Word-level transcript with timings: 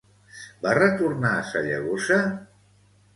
Va 0.61 0.71
retornar 0.77 1.33
a 1.41 1.43
Sallagosa? 1.49 2.17